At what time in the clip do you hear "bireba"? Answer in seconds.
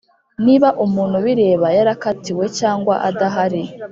1.25-1.67